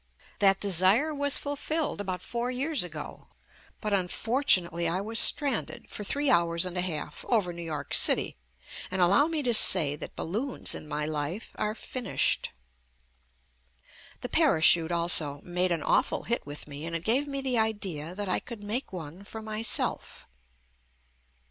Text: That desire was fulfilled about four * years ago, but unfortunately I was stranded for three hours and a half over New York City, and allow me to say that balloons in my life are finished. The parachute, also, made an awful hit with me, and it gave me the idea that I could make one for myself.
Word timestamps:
That 0.39 0.59
desire 0.59 1.13
was 1.13 1.37
fulfilled 1.37 2.01
about 2.01 2.23
four 2.23 2.49
* 2.51 2.51
years 2.51 2.83
ago, 2.83 3.27
but 3.81 3.93
unfortunately 3.93 4.87
I 4.87 4.99
was 4.99 5.19
stranded 5.19 5.91
for 5.91 6.03
three 6.03 6.27
hours 6.31 6.65
and 6.65 6.75
a 6.75 6.81
half 6.81 7.23
over 7.25 7.53
New 7.53 7.61
York 7.61 7.93
City, 7.93 8.35
and 8.89 8.99
allow 8.99 9.27
me 9.27 9.43
to 9.43 9.53
say 9.53 9.95
that 9.95 10.15
balloons 10.15 10.73
in 10.73 10.87
my 10.87 11.05
life 11.05 11.51
are 11.53 11.75
finished. 11.75 12.49
The 14.21 14.29
parachute, 14.29 14.91
also, 14.91 15.39
made 15.43 15.71
an 15.71 15.83
awful 15.83 16.23
hit 16.23 16.47
with 16.47 16.67
me, 16.67 16.87
and 16.87 16.95
it 16.95 17.03
gave 17.03 17.27
me 17.27 17.39
the 17.39 17.59
idea 17.59 18.15
that 18.15 18.27
I 18.27 18.39
could 18.39 18.63
make 18.63 18.91
one 18.91 19.23
for 19.23 19.43
myself. 19.43 20.25